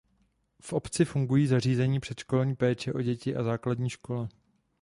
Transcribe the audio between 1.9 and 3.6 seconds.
předškolní péče o děti a